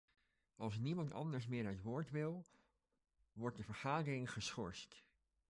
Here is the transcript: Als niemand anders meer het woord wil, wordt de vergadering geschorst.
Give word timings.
Als 0.55 0.77
niemand 0.77 1.13
anders 1.13 1.47
meer 1.47 1.65
het 1.67 1.81
woord 1.81 2.09
wil, 2.11 2.45
wordt 3.33 3.57
de 3.57 3.63
vergadering 3.63 4.31
geschorst. 4.33 5.03